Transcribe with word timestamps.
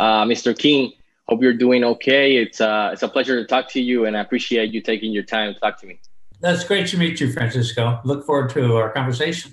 Uh, 0.00 0.24
Mr. 0.24 0.56
Keane, 0.56 0.94
hope 1.28 1.42
you're 1.42 1.52
doing 1.52 1.84
okay. 1.84 2.38
It's 2.38 2.58
uh, 2.58 2.88
it's 2.90 3.02
a 3.02 3.08
pleasure 3.08 3.38
to 3.38 3.46
talk 3.46 3.68
to 3.72 3.82
you, 3.82 4.06
and 4.06 4.16
I 4.16 4.20
appreciate 4.20 4.72
you 4.72 4.80
taking 4.80 5.12
your 5.12 5.24
time 5.24 5.52
to 5.52 5.60
talk 5.60 5.78
to 5.80 5.86
me. 5.86 6.00
That's 6.40 6.64
great 6.64 6.86
to 6.88 6.96
meet 6.96 7.20
you, 7.20 7.30
Francisco. 7.30 8.00
Look 8.04 8.24
forward 8.24 8.48
to 8.50 8.76
our 8.76 8.90
conversation. 8.90 9.52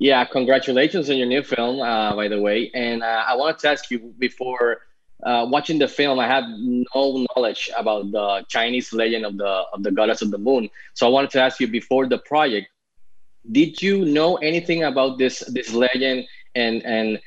Yeah, 0.00 0.24
congratulations 0.24 1.08
on 1.08 1.18
your 1.18 1.28
new 1.28 1.44
film, 1.44 1.80
uh, 1.80 2.16
by 2.16 2.26
the 2.26 2.40
way. 2.40 2.68
And 2.74 3.04
uh, 3.04 3.24
I 3.28 3.36
wanted 3.36 3.60
to 3.60 3.68
ask 3.68 3.88
you 3.92 4.12
before 4.18 4.80
uh, 5.22 5.46
watching 5.48 5.78
the 5.78 5.86
film, 5.86 6.18
I 6.18 6.26
had 6.26 6.44
no 6.58 7.24
knowledge 7.36 7.70
about 7.78 8.10
the 8.10 8.44
Chinese 8.48 8.92
legend 8.92 9.24
of 9.24 9.38
the 9.38 9.52
of 9.72 9.84
the 9.84 9.92
goddess 9.92 10.20
of 10.20 10.32
the 10.32 10.38
moon. 10.38 10.68
So 10.94 11.06
I 11.06 11.10
wanted 11.10 11.30
to 11.30 11.40
ask 11.40 11.60
you 11.60 11.68
before 11.68 12.08
the 12.08 12.18
project, 12.18 12.66
did 13.52 13.80
you 13.80 14.04
know 14.04 14.34
anything 14.38 14.82
about 14.82 15.18
this 15.18 15.44
this 15.54 15.72
legend 15.72 16.26
and 16.56 16.84
and 16.84 17.20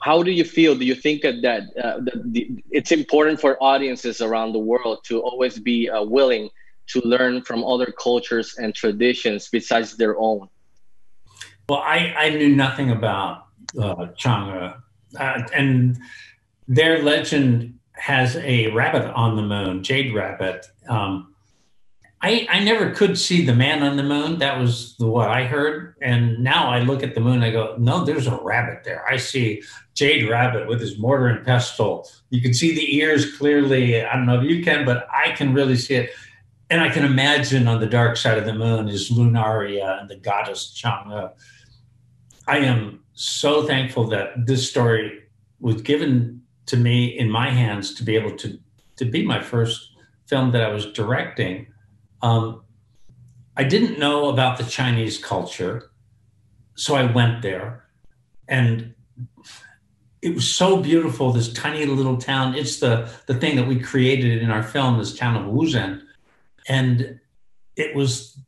how 0.00 0.22
do 0.22 0.30
you 0.30 0.44
feel? 0.44 0.74
Do 0.74 0.84
you 0.84 0.94
think 0.94 1.22
that, 1.22 1.42
that, 1.42 1.62
uh, 1.82 2.00
the, 2.00 2.62
it's 2.70 2.92
important 2.92 3.40
for 3.40 3.62
audiences 3.62 4.20
around 4.20 4.52
the 4.52 4.58
world 4.58 4.98
to 5.04 5.20
always 5.20 5.58
be 5.58 5.90
uh, 5.90 6.02
willing 6.02 6.50
to 6.88 7.00
learn 7.04 7.42
from 7.42 7.64
other 7.64 7.86
cultures 7.86 8.56
and 8.58 8.74
traditions 8.74 9.48
besides 9.50 9.96
their 9.96 10.18
own? 10.18 10.48
Well, 11.68 11.80
I, 11.80 12.14
I 12.16 12.30
knew 12.30 12.54
nothing 12.54 12.90
about 12.90 13.46
uh, 13.78 14.06
Chang'e, 14.16 14.80
uh, 15.18 15.42
and 15.54 15.98
their 16.66 17.02
legend 17.02 17.78
has 17.92 18.36
a 18.36 18.68
rabbit 18.68 19.12
on 19.12 19.36
the 19.36 19.42
moon, 19.42 19.82
Jade 19.82 20.14
Rabbit. 20.14 20.66
Um, 20.88 21.34
I, 22.20 22.48
I 22.50 22.64
never 22.64 22.90
could 22.90 23.16
see 23.16 23.46
the 23.46 23.54
man 23.54 23.82
on 23.82 23.96
the 23.96 24.02
moon. 24.02 24.38
That 24.38 24.58
was 24.58 24.96
the, 24.96 25.06
what 25.06 25.28
I 25.28 25.44
heard. 25.44 25.94
And 26.02 26.38
now 26.42 26.68
I 26.68 26.80
look 26.80 27.02
at 27.04 27.14
the 27.14 27.20
moon, 27.20 27.44
I 27.44 27.50
go, 27.50 27.76
no, 27.78 28.04
there's 28.04 28.26
a 28.26 28.36
rabbit 28.42 28.82
there. 28.82 29.06
I 29.08 29.16
see 29.16 29.62
Jade 29.94 30.28
Rabbit 30.28 30.66
with 30.66 30.80
his 30.80 30.98
mortar 30.98 31.28
and 31.28 31.46
pestle. 31.46 32.08
You 32.30 32.40
can 32.40 32.54
see 32.54 32.74
the 32.74 32.96
ears 32.96 33.36
clearly. 33.36 34.04
I 34.04 34.16
don't 34.16 34.26
know 34.26 34.40
if 34.40 34.50
you 34.50 34.64
can, 34.64 34.84
but 34.84 35.06
I 35.12 35.30
can 35.32 35.54
really 35.54 35.76
see 35.76 35.94
it. 35.94 36.10
And 36.70 36.80
I 36.80 36.90
can 36.90 37.04
imagine 37.04 37.68
on 37.68 37.80
the 37.80 37.86
dark 37.86 38.16
side 38.16 38.36
of 38.36 38.44
the 38.44 38.52
moon 38.52 38.88
is 38.88 39.10
Lunaria 39.10 40.00
and 40.00 40.10
the 40.10 40.16
goddess 40.16 40.74
Chang'e. 40.76 41.32
I 42.46 42.58
am 42.58 43.04
so 43.14 43.66
thankful 43.66 44.08
that 44.08 44.46
this 44.46 44.68
story 44.68 45.20
was 45.60 45.82
given 45.82 46.42
to 46.66 46.76
me 46.76 47.18
in 47.18 47.30
my 47.30 47.50
hands 47.50 47.94
to 47.94 48.02
be 48.04 48.16
able 48.16 48.36
to 48.38 48.58
to 48.96 49.04
be 49.04 49.24
my 49.24 49.40
first 49.40 49.92
film 50.26 50.50
that 50.50 50.62
I 50.62 50.68
was 50.68 50.86
directing. 50.86 51.68
Um, 52.22 52.62
I 53.56 53.64
didn't 53.64 53.98
know 53.98 54.28
about 54.28 54.58
the 54.58 54.64
Chinese 54.64 55.18
culture, 55.18 55.90
so 56.74 56.94
I 56.94 57.10
went 57.10 57.42
there, 57.42 57.84
and 58.46 58.94
it 60.22 60.34
was 60.34 60.50
so 60.50 60.78
beautiful. 60.78 61.32
This 61.32 61.52
tiny 61.52 61.84
little 61.86 62.18
town. 62.18 62.54
It's 62.54 62.80
the 62.80 63.10
the 63.26 63.34
thing 63.34 63.56
that 63.56 63.66
we 63.66 63.80
created 63.80 64.42
in 64.42 64.50
our 64.50 64.62
film, 64.62 64.98
this 64.98 65.16
town 65.16 65.36
of 65.36 65.52
Wuzhen, 65.52 66.02
and 66.68 67.20
it 67.76 67.94
was 67.94 68.38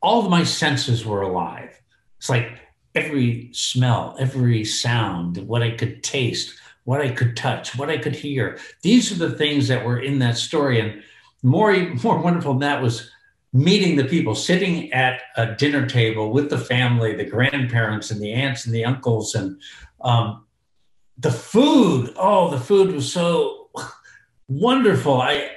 all 0.00 0.24
of 0.24 0.30
my 0.30 0.44
senses 0.44 1.04
were 1.04 1.22
alive. 1.22 1.80
It's 2.18 2.28
like 2.28 2.58
every 2.94 3.50
smell, 3.52 4.16
every 4.18 4.64
sound, 4.64 5.36
what 5.38 5.62
I 5.62 5.70
could 5.70 6.02
taste, 6.02 6.54
what 6.84 7.00
I 7.00 7.10
could 7.10 7.36
touch, 7.36 7.76
what 7.76 7.90
I 7.90 7.98
could 7.98 8.14
hear. 8.14 8.58
These 8.82 9.12
are 9.12 9.28
the 9.28 9.36
things 9.36 9.68
that 9.68 9.84
were 9.84 10.00
in 10.00 10.18
that 10.20 10.36
story. 10.36 10.80
And 10.80 11.02
more, 11.42 11.74
more 12.02 12.20
wonderful 12.20 12.52
than 12.52 12.60
that 12.60 12.82
was 12.82 13.10
meeting 13.52 13.96
the 13.96 14.04
people, 14.04 14.34
sitting 14.34 14.92
at 14.92 15.22
a 15.36 15.54
dinner 15.54 15.86
table 15.86 16.32
with 16.32 16.50
the 16.50 16.58
family, 16.58 17.14
the 17.14 17.24
grandparents 17.24 18.10
and 18.10 18.20
the 18.20 18.32
aunts 18.32 18.66
and 18.66 18.74
the 18.74 18.84
uncles, 18.84 19.34
and 19.34 19.60
um, 20.02 20.44
the 21.18 21.30
food. 21.30 22.12
Oh, 22.16 22.50
the 22.50 22.60
food 22.60 22.94
was 22.94 23.10
so 23.10 23.70
wonderful. 24.48 25.20
I 25.20 25.50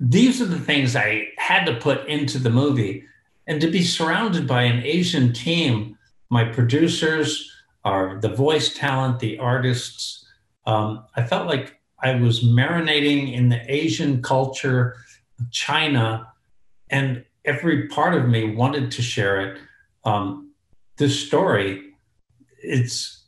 these 0.00 0.40
are 0.40 0.46
the 0.46 0.60
things 0.60 0.94
I 0.94 1.28
had 1.38 1.64
to 1.66 1.74
put 1.74 2.06
into 2.06 2.38
the 2.38 2.50
movie, 2.50 3.04
and 3.46 3.60
to 3.60 3.70
be 3.70 3.82
surrounded 3.82 4.46
by 4.46 4.62
an 4.62 4.82
Asian 4.84 5.32
team 5.32 5.98
my 6.30 6.44
producers, 6.44 7.50
are 7.84 8.18
the 8.20 8.28
voice 8.28 8.74
talent, 8.74 9.18
the 9.18 9.38
artists. 9.38 10.26
Um, 10.66 11.04
I 11.16 11.22
felt 11.22 11.46
like 11.46 11.80
I 12.02 12.16
was 12.16 12.44
marinating 12.44 13.32
in 13.32 13.48
the 13.48 13.60
Asian 13.72 14.22
culture, 14.22 14.96
China, 15.50 16.28
and 16.90 17.24
every 17.44 17.88
part 17.88 18.14
of 18.14 18.28
me 18.28 18.54
wanted 18.54 18.90
to 18.92 19.02
share 19.02 19.40
it. 19.40 19.60
Um, 20.04 20.52
this 20.96 21.26
story, 21.26 21.92
it's 22.62 23.24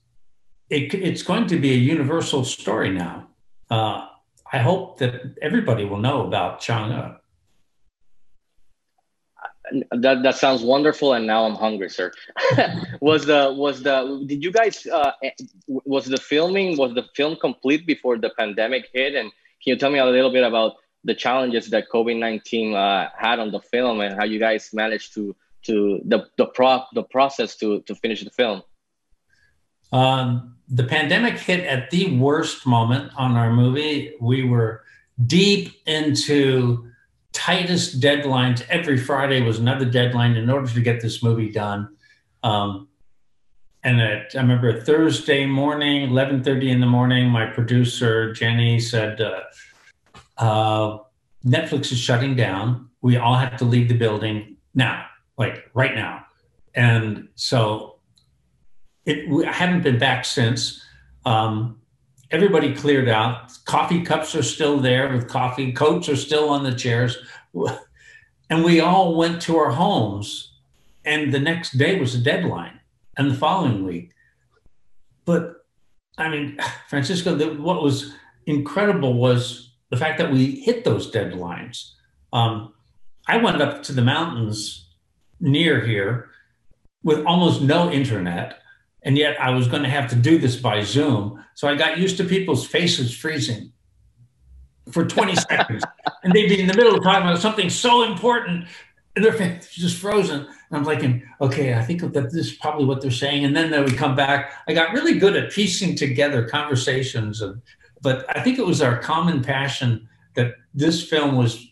it, 0.69 0.95
it's 0.95 1.23
going 1.23 1.47
to 1.49 1.59
be 1.59 1.73
a 1.73 1.77
universal 1.77 2.45
story 2.45 2.91
now. 2.91 3.29
Uh, 3.71 4.07
I 4.53 4.59
hope 4.59 4.99
that 4.99 5.37
everybody 5.43 5.85
will 5.85 5.99
know 5.99 6.27
about 6.27 6.61
Chang'e 6.61 7.21
that 9.91 10.23
that 10.23 10.37
sounds 10.37 10.63
wonderful 10.63 11.13
and 11.15 11.27
now 11.27 11.45
i'm 11.45 11.55
hungry 11.55 11.89
sir 11.89 12.11
was 13.01 13.27
the 13.27 13.53
was 13.57 13.83
the 13.83 14.25
did 14.27 14.43
you 14.43 14.51
guys 14.51 14.87
uh, 14.87 15.13
was 15.69 16.07
the 16.07 16.17
filming 16.17 16.77
was 16.77 16.95
the 16.95 17.05
film 17.15 17.37
complete 17.37 17.87
before 17.87 18.19
the 18.19 18.31
pandemic 18.39 18.89
hit 18.93 19.15
and 19.15 19.31
can 19.63 19.73
you 19.73 19.77
tell 19.77 19.91
me 19.91 19.99
a 19.99 20.05
little 20.05 20.33
bit 20.33 20.45
about 20.45 20.77
the 21.05 21.15
challenges 21.15 21.71
that 21.71 21.89
covid-19 21.93 22.75
uh, 22.75 23.09
had 23.17 23.39
on 23.39 23.51
the 23.51 23.61
film 23.61 24.01
and 24.01 24.15
how 24.17 24.25
you 24.25 24.39
guys 24.39 24.71
managed 24.73 25.15
to 25.15 25.35
to 25.63 26.01
the 26.07 26.27
the 26.37 26.47
pro 26.47 26.83
the 26.95 27.03
process 27.03 27.57
to 27.57 27.81
to 27.83 27.95
finish 27.95 28.23
the 28.25 28.31
film 28.31 28.63
um, 29.93 30.55
the 30.69 30.85
pandemic 30.85 31.37
hit 31.39 31.65
at 31.67 31.91
the 31.91 32.17
worst 32.17 32.67
moment 32.67 33.11
on 33.17 33.37
our 33.37 33.53
movie 33.53 34.15
we 34.21 34.45
were 34.45 34.83
deep 35.27 35.75
into 35.87 36.91
tightest 37.33 38.01
deadlines. 38.01 38.65
Every 38.69 38.97
Friday 38.97 39.41
was 39.43 39.59
another 39.59 39.85
deadline 39.85 40.37
in 40.37 40.51
order 40.51 40.69
to 40.69 40.81
get 40.81 41.01
this 41.01 41.23
movie 41.23 41.51
done. 41.51 41.97
Um, 42.43 42.89
and 43.83 44.01
I 44.03 44.27
remember 44.35 44.81
Thursday 44.81 45.47
morning, 45.47 46.11
11:30 46.11 46.71
in 46.71 46.81
the 46.81 46.87
morning, 46.87 47.29
my 47.29 47.47
producer 47.47 48.33
Jenny 48.33 48.79
said, 48.79 49.21
uh, 49.21 49.41
uh, 50.41 50.99
"Netflix 51.47 51.93
is 51.93 51.99
shutting 51.99 52.35
down. 52.35 52.89
We 53.03 53.17
all 53.17 53.37
have 53.37 53.57
to 53.59 53.65
leave 53.65 53.89
the 53.89 53.97
building 53.97 54.57
now, 54.75 55.07
like 55.39 55.71
right 55.75 55.95
now." 55.95 56.25
And 56.75 57.29
so, 57.37 58.01
it 59.07 59.31
I 59.47 59.53
haven't 59.53 59.83
been 59.83 59.99
back 59.99 60.25
since. 60.25 60.85
Um, 61.25 61.81
everybody 62.33 62.75
cleared 62.75 63.09
out. 63.09 63.53
Coffee 63.67 64.03
cups 64.03 64.35
are 64.35 64.43
still 64.43 64.79
there 64.79 65.13
with 65.13 65.29
coffee. 65.29 65.73
Coats 65.73 66.09
are 66.09 66.17
still 66.17 66.49
on 66.49 66.65
the 66.65 66.75
chairs. 66.75 67.17
And 68.51 68.65
we 68.65 68.81
all 68.81 69.15
went 69.15 69.41
to 69.43 69.57
our 69.59 69.71
homes. 69.71 70.55
And 71.05 71.33
the 71.33 71.39
next 71.39 71.79
day 71.79 71.99
was 71.99 72.15
a 72.15 72.19
deadline, 72.19 72.81
and 73.17 73.31
the 73.31 73.35
following 73.35 73.85
week. 73.85 74.11
But 75.25 75.65
I 76.19 76.29
mean, 76.29 76.59
Francisco, 76.89 77.35
the, 77.35 77.55
what 77.55 77.83
was 77.83 78.13
incredible 78.47 79.15
was 79.15 79.70
the 79.91 79.97
fact 79.97 80.19
that 80.19 80.33
we 80.33 80.61
hit 80.61 80.85
those 80.85 81.11
deadlines. 81.11 81.93
Um, 82.33 82.73
I 83.27 83.37
went 83.37 83.61
up 83.61 83.83
to 83.85 83.93
the 83.93 84.03
mountains 84.03 84.89
near 85.41 85.85
here 85.85 86.31
with 87.03 87.25
almost 87.27 87.63
no 87.63 87.91
internet 87.91 88.61
and 89.03 89.17
yet 89.17 89.41
I 89.41 89.51
was 89.51 89.69
going 89.69 89.83
to 89.83 89.89
have 89.89 90.11
to 90.11 90.17
do 90.17 90.39
this 90.39 90.57
by 90.57 90.83
Zoom. 90.83 91.43
So 91.55 91.69
I 91.69 91.75
got 91.75 91.99
used 91.99 92.17
to 92.19 92.25
people's 92.25 92.67
faces 92.67 93.17
freezing 93.17 93.73
for 94.93 95.07
20 95.07 95.35
seconds. 95.49 95.85
And 96.23 96.33
they'd 96.33 96.49
be 96.49 96.61
in 96.61 96.67
the 96.67 96.75
middle 96.75 96.95
of 96.95 97.03
talking 97.03 97.27
about 97.27 97.41
something 97.41 97.71
so 97.71 98.03
important 98.03 98.67
and 99.17 99.25
their 99.25 99.33
face 99.33 99.73
just 99.73 99.97
frozen. 99.97 100.41
And 100.41 100.49
I'm 100.71 100.85
thinking, 100.85 101.23
okay, 101.41 101.75
I 101.75 101.83
think 101.83 102.01
that 102.01 102.13
this 102.13 102.35
is 102.35 102.55
probably 102.55 102.85
what 102.85 103.01
they're 103.01 103.11
saying. 103.11 103.45
And 103.45 103.57
then 103.57 103.71
they 103.71 103.81
would 103.81 103.97
come 103.97 104.15
back. 104.15 104.53
I 104.69 104.75
got 104.75 104.93
really 104.93 105.19
good 105.19 105.35
at 105.35 105.51
piecing 105.51 105.97
together 105.97 106.47
conversations. 106.47 107.41
And, 107.41 107.63
but 108.03 108.25
I 108.37 108.41
think 108.43 108.59
it 108.59 108.67
was 108.67 108.81
our 108.83 108.99
common 108.99 109.43
passion 109.43 110.09
that 110.35 110.55
this 110.75 111.07
film 111.09 111.37
was 111.37 111.67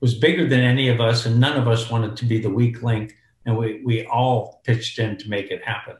was 0.00 0.14
bigger 0.14 0.46
than 0.46 0.60
any 0.60 0.88
of 0.88 1.00
us, 1.00 1.24
and 1.24 1.40
none 1.40 1.56
of 1.56 1.66
us 1.66 1.90
wanted 1.90 2.16
to 2.16 2.24
be 2.26 2.38
the 2.38 2.50
weak 2.50 2.82
link. 2.82 3.16
And 3.46 3.56
we, 3.56 3.82
we 3.84 4.06
all 4.06 4.60
pitched 4.64 4.98
in 4.98 5.16
to 5.18 5.28
make 5.28 5.50
it 5.50 5.62
happen. 5.64 5.96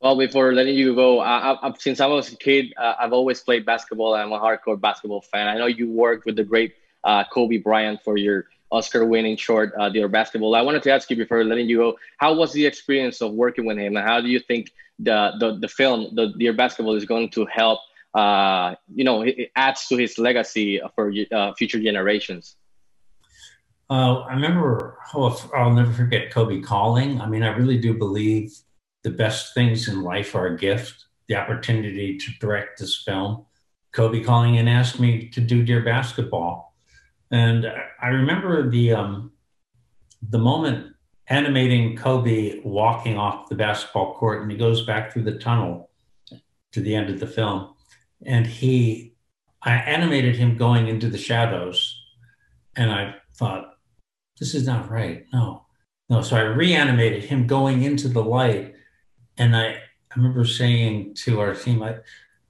Well, 0.00 0.18
before 0.18 0.52
letting 0.52 0.74
you 0.74 0.94
go, 0.94 1.20
I, 1.20 1.56
I, 1.62 1.72
since 1.78 2.00
I 2.00 2.06
was 2.06 2.32
a 2.32 2.36
kid, 2.36 2.74
uh, 2.76 2.94
I've 2.98 3.12
always 3.12 3.40
played 3.40 3.64
basketball. 3.64 4.14
I'm 4.14 4.32
a 4.32 4.38
hardcore 4.38 4.78
basketball 4.78 5.22
fan. 5.22 5.48
I 5.48 5.56
know 5.56 5.66
you 5.66 5.90
worked 5.90 6.26
with 6.26 6.36
the 6.36 6.44
great 6.44 6.74
uh, 7.04 7.24
Kobe 7.24 7.58
Bryant 7.58 8.02
for 8.02 8.16
your 8.18 8.46
Oscar-winning 8.70 9.36
short, 9.36 9.72
uh, 9.78 9.88
Dear 9.88 10.08
Basketball. 10.08 10.54
I 10.54 10.62
wanted 10.62 10.82
to 10.82 10.90
ask 10.90 11.08
you 11.08 11.16
before 11.16 11.42
letting 11.44 11.68
you 11.68 11.78
go, 11.78 11.98
how 12.18 12.34
was 12.34 12.52
the 12.52 12.66
experience 12.66 13.22
of 13.22 13.32
working 13.32 13.64
with 13.64 13.78
him, 13.78 13.96
and 13.96 14.06
how 14.06 14.20
do 14.20 14.28
you 14.28 14.40
think 14.40 14.72
the 14.98 15.32
the, 15.38 15.58
the 15.58 15.68
film, 15.68 16.14
the 16.14 16.34
Dear 16.38 16.52
Basketball, 16.52 16.96
is 16.96 17.06
going 17.06 17.30
to 17.30 17.46
help? 17.46 17.80
Uh, 18.14 18.74
you 18.94 19.04
know, 19.04 19.22
it 19.22 19.50
adds 19.56 19.88
to 19.88 19.96
his 19.96 20.18
legacy 20.18 20.80
for 20.94 21.12
uh, 21.32 21.52
future 21.54 21.80
generations. 21.80 22.56
Uh, 23.90 24.20
I 24.20 24.34
remember, 24.34 24.98
oh, 25.14 25.50
I'll 25.54 25.72
never 25.72 25.92
forget 25.92 26.30
Kobe 26.30 26.60
calling. 26.60 27.20
I 27.20 27.26
mean, 27.26 27.42
I 27.42 27.54
really 27.56 27.78
do 27.78 27.94
believe 27.94 28.52
the 29.02 29.10
best 29.10 29.52
things 29.52 29.88
in 29.88 30.02
life 30.02 30.34
are 30.34 30.46
a 30.46 30.56
gift. 30.56 31.04
The 31.28 31.36
opportunity 31.36 32.18
to 32.18 32.30
direct 32.38 32.78
this 32.78 33.02
film 33.02 33.46
Kobe 33.94 34.24
calling 34.24 34.58
and 34.58 34.68
asked 34.68 34.98
me 34.98 35.28
to 35.28 35.40
do 35.40 35.62
Dear 35.62 35.82
Basketball. 35.82 36.74
And 37.30 37.66
I 38.02 38.08
remember 38.08 38.68
the 38.68 38.92
um, 38.92 39.32
the 40.28 40.38
moment 40.38 40.94
animating 41.28 41.96
Kobe 41.96 42.60
walking 42.64 43.16
off 43.16 43.48
the 43.48 43.54
basketball 43.54 44.14
court, 44.14 44.42
and 44.42 44.50
he 44.50 44.58
goes 44.58 44.84
back 44.84 45.12
through 45.12 45.22
the 45.22 45.38
tunnel 45.38 45.90
to 46.72 46.80
the 46.80 46.94
end 46.94 47.08
of 47.08 47.20
the 47.20 47.26
film, 47.26 47.73
and 48.26 48.46
he, 48.46 49.14
I 49.62 49.74
animated 49.74 50.36
him 50.36 50.56
going 50.56 50.88
into 50.88 51.08
the 51.08 51.18
shadows, 51.18 52.00
and 52.76 52.90
I 52.90 53.14
thought, 53.34 53.74
this 54.38 54.54
is 54.54 54.66
not 54.66 54.90
right. 54.90 55.24
No, 55.32 55.66
no. 56.08 56.22
So 56.22 56.36
I 56.36 56.40
reanimated 56.40 57.24
him 57.24 57.46
going 57.46 57.82
into 57.82 58.08
the 58.08 58.22
light, 58.22 58.74
and 59.36 59.56
I, 59.56 59.68
I 59.68 60.16
remember 60.16 60.44
saying 60.44 61.14
to 61.24 61.40
our 61.40 61.54
team, 61.54 61.82
I, 61.82 61.96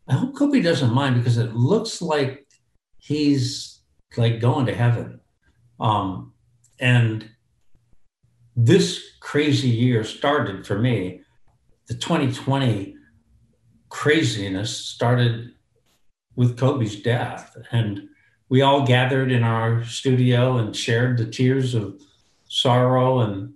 I 0.09 0.15
hope 0.15 0.35
Kobe 0.37 0.61
doesn't 0.61 0.93
mind 0.93 1.17
because 1.17 1.39
it 1.39 1.55
looks 1.55 2.01
like 2.01 2.47
he's 2.99 3.81
like 4.17 4.41
going 4.41 4.67
to 4.67 4.75
heaven. 4.75 5.21
Um, 5.81 6.33
and 6.81 7.29
this 8.57 9.03
crazy 9.21 9.69
year 9.69 10.05
started 10.05 10.67
for 10.67 10.79
me. 10.79 11.21
The 11.89 11.95
2020 11.95 12.95
craziness 13.89 14.77
started 14.77 15.53
with 16.37 16.59
Kobe's 16.59 16.97
death. 16.97 17.57
And 17.71 18.09
we 18.49 18.63
all 18.63 18.87
gathered 18.87 19.31
in 19.31 19.43
our 19.43 19.85
studio 19.85 20.59
and 20.59 20.75
shared 20.75 21.19
the 21.19 21.27
tears 21.27 21.75
of 21.75 22.01
sorrow 22.49 23.21
and 23.21 23.55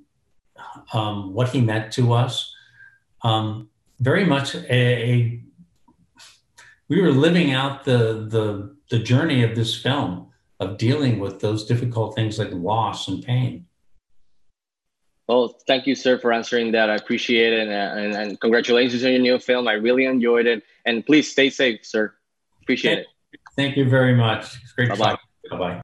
um, 0.93 1.35
what 1.35 1.51
he 1.51 1.61
meant 1.61 1.93
to 1.93 2.13
us. 2.13 2.55
Um, 3.23 3.69
very 4.01 4.25
much 4.25 4.55
a, 4.55 4.73
a, 4.73 5.43
we 6.89 7.03
were 7.03 7.11
living 7.11 7.53
out 7.53 7.85
the, 7.85 8.27
the 8.29 8.79
the 8.91 8.99
journey 8.99 9.43
of 9.43 9.55
this 9.55 9.75
film 9.81 10.29
of 10.61 10.79
dealing 10.79 11.19
with 11.19 11.41
those 11.41 11.65
difficult 11.65 12.15
things 12.15 12.39
like 12.39 12.51
loss 12.53 13.09
and 13.09 13.23
pain. 13.23 13.67
Well, 15.29 15.49
thank 15.67 15.87
you, 15.87 15.95
sir, 15.95 16.19
for 16.19 16.33
answering 16.33 16.73
that. 16.73 16.89
I 16.89 16.97
appreciate 16.97 17.53
it. 17.53 17.69
And, 17.69 17.71
and, 17.71 18.15
and, 18.15 18.41
congratulations 18.41 19.05
on 19.05 19.11
your 19.11 19.21
new 19.21 19.39
film. 19.39 19.69
I 19.69 19.75
really 19.75 20.07
enjoyed 20.07 20.47
it. 20.47 20.65
And 20.87 21.05
please 21.05 21.31
stay 21.31 21.51
safe, 21.51 21.85
sir. 21.85 22.15
Appreciate 22.69 22.97
thank, 22.97 23.07
it. 23.33 23.41
Thank 23.57 23.77
you 23.79 23.89
very 23.89 24.15
much. 24.15 24.59
It's 24.63 24.73
great 24.73 24.91
Bye-bye. 24.91 25.17
Bye 25.51 25.57
bye. 25.57 25.81